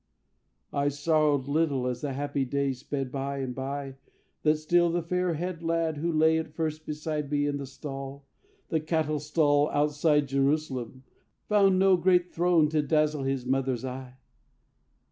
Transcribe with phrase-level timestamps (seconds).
[0.73, 3.97] "I sorrowed little as the happy days Sped by and by
[4.41, 8.25] that still the fair haired lad Who lay at first beside me in the stall,
[8.69, 11.03] The cattle stall outside Jerusalem,
[11.49, 14.17] Found no great throne to dazzle his mother's eye.